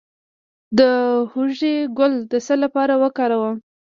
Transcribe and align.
د 0.77 0.79
هوږې 1.31 1.75
ګل 1.97 2.13
د 2.31 2.33
څه 2.45 2.53
لپاره 2.63 2.93
وکاروم؟ 3.03 3.55